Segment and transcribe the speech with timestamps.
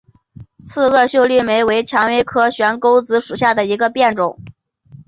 [0.65, 4.39] 刺萼秀丽莓为蔷薇科悬钩子属下的一个变种。